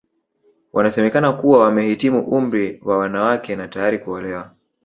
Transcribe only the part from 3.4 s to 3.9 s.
na